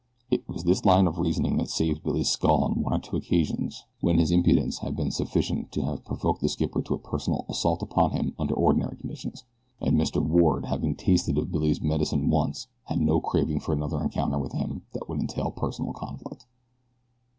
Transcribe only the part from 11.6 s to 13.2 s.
medicine once, had no